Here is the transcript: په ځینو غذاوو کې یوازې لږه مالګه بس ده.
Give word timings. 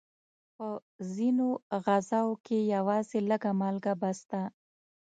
په 0.55 0.67
ځینو 1.15 1.47
غذاوو 1.85 2.41
کې 2.45 2.57
یوازې 2.75 3.19
لږه 3.29 3.51
مالګه 3.61 3.93
بس 4.01 4.19
ده. 4.31 4.43